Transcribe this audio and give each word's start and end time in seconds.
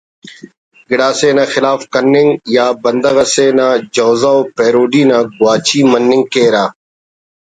گڑا 0.89 1.09
سے 1.19 1.29
نا 1.37 1.43
خلاف 1.53 1.81
کننگ 1.93 2.29
یا 2.55 2.65
بندغ 2.83 3.15
اسے 3.23 3.47
نا 3.57 3.67
جوزہ 3.95 4.33
پیروڈی 4.55 5.03
نا 5.09 5.17
گواچی 5.37 5.79
مننگ 5.91 6.23
کیرہ 6.33 6.65